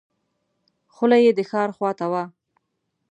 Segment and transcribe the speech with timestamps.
[0.93, 2.23] خوله یې د ښار خواته وه.